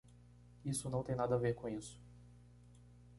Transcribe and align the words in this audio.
Isso 0.65 0.89
não 0.89 1.03
tem 1.03 1.15
nada 1.15 1.35
a 1.35 1.37
ver 1.37 1.53
com 1.53 1.69
isso! 1.69 2.01